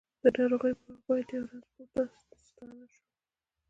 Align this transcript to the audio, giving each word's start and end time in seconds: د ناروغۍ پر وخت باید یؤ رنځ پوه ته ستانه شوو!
د 0.21 0.23
ناروغۍ 0.37 0.73
پر 0.79 0.85
وخت 0.91 1.03
باید 1.07 1.27
یؤ 1.33 1.43
رنځ 1.49 1.67
پوه 1.75 2.05
ته 2.29 2.35
ستانه 2.47 2.85
شوو! 2.93 3.05